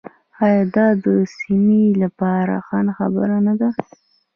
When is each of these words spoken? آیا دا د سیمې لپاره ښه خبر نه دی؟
آیا 0.43 0.63
دا 0.75 0.87
د 1.03 1.05
سیمې 1.37 1.83
لپاره 2.03 2.53
ښه 2.67 2.79
خبر 2.97 3.29
نه 3.47 3.53
دی؟ 3.59 3.69